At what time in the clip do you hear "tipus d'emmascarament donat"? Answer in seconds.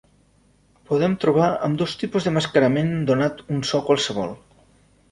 2.05-3.47